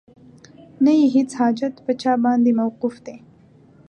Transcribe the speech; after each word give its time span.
نه 0.83 0.91
یې 0.99 1.07
هیڅ 1.15 1.29
حاجت 1.39 1.75
په 1.85 1.91
چا 2.01 2.13
باندې 2.25 2.51
موقوف 2.59 2.95
دی 3.05 3.17